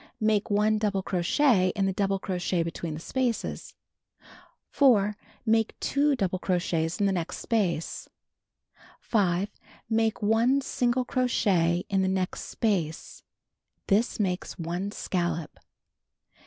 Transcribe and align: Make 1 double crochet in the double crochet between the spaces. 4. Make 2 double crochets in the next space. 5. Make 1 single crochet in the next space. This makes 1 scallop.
Make 0.19 0.49
1 0.49 0.79
double 0.79 1.03
crochet 1.03 1.69
in 1.75 1.85
the 1.85 1.93
double 1.93 2.17
crochet 2.17 2.63
between 2.63 2.95
the 2.95 2.99
spaces. 2.99 3.75
4. 4.71 5.15
Make 5.45 5.79
2 5.79 6.15
double 6.15 6.39
crochets 6.39 6.99
in 6.99 7.05
the 7.05 7.11
next 7.11 7.37
space. 7.37 8.09
5. 8.99 9.51
Make 9.91 10.23
1 10.23 10.61
single 10.61 11.05
crochet 11.05 11.83
in 11.87 12.01
the 12.01 12.07
next 12.07 12.45
space. 12.45 13.21
This 13.85 14.19
makes 14.19 14.57
1 14.57 14.89
scallop. 14.91 15.59